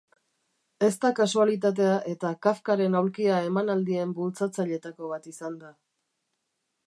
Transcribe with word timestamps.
Ez 0.85 0.93
da 1.01 1.11
kasualitatea 1.19 1.91
eta 2.13 2.31
Kafkaren 2.47 2.99
aulkia 3.01 3.37
emanaldien 3.51 4.15
bultzatzaileetako 4.21 5.11
bat 5.15 5.31
izan 5.35 5.61
da. 5.65 5.73